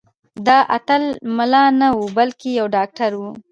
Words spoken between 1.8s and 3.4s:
و بلکې یو ډاکټر و.